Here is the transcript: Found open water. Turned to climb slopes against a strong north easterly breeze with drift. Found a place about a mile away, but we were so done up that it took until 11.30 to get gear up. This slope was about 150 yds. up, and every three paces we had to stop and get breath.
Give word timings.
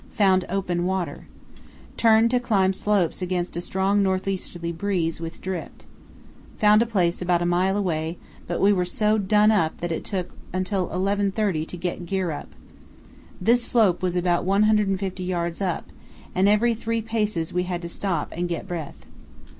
Found 0.13 0.45
open 0.49 0.87
water. 0.87 1.27
Turned 1.95 2.31
to 2.31 2.39
climb 2.39 2.73
slopes 2.73 3.21
against 3.21 3.55
a 3.55 3.61
strong 3.61 4.01
north 4.01 4.27
easterly 4.27 4.71
breeze 4.71 5.21
with 5.21 5.41
drift. 5.41 5.85
Found 6.57 6.81
a 6.81 6.87
place 6.87 7.21
about 7.21 7.43
a 7.43 7.45
mile 7.45 7.77
away, 7.77 8.17
but 8.47 8.59
we 8.59 8.73
were 8.73 8.83
so 8.83 9.19
done 9.19 9.51
up 9.51 9.77
that 9.77 9.91
it 9.91 10.03
took 10.03 10.31
until 10.51 10.87
11.30 10.89 11.67
to 11.67 11.77
get 11.77 12.07
gear 12.07 12.31
up. 12.31 12.51
This 13.39 13.63
slope 13.63 14.01
was 14.01 14.15
about 14.15 14.43
150 14.43 15.23
yds. 15.27 15.61
up, 15.63 15.91
and 16.33 16.49
every 16.49 16.73
three 16.73 17.03
paces 17.03 17.53
we 17.53 17.65
had 17.65 17.83
to 17.83 17.87
stop 17.87 18.33
and 18.35 18.49
get 18.49 18.67
breath. 18.67 19.05